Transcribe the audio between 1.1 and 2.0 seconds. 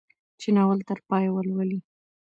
ولولي.